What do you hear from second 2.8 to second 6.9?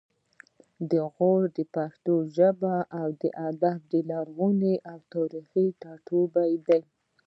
او ادب یو لرغونی او تاریخي ټاټوبی دی